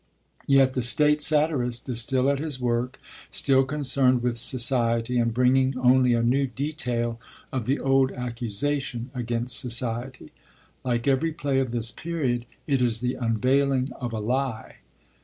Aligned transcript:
Yet 0.47 0.73
the 0.73 0.81
'state 0.81 1.21
satirist' 1.21 1.87
is 1.87 2.01
still 2.01 2.27
at 2.27 2.39
his 2.39 2.59
work, 2.59 2.99
still 3.29 3.63
concerned 3.63 4.23
with 4.23 4.35
society 4.35 5.19
and 5.19 5.31
bringing 5.31 5.77
only 5.77 6.13
a 6.15 6.23
new 6.23 6.47
detail 6.47 7.19
of 7.53 7.65
the 7.65 7.77
old 7.79 8.11
accusation 8.13 9.11
against 9.13 9.59
society. 9.59 10.31
Like 10.83 11.07
every 11.07 11.33
play 11.33 11.59
of 11.59 11.69
this 11.69 11.91
period, 11.91 12.47
it 12.65 12.81
is 12.81 13.01
the 13.01 13.13
unveiling 13.13 13.89
of 13.99 14.11
a 14.11 14.19
lie. 14.19 14.77